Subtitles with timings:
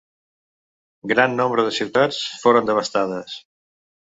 [1.11, 3.37] Gran nombre de ciutats foren devastades.